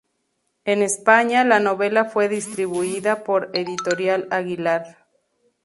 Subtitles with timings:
[0.65, 4.97] En España la novela fue distribuida por Editorial Aguilar.